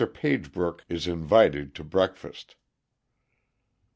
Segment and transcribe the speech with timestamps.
[0.03, 2.55] Pagebrook is invited to Breakfast.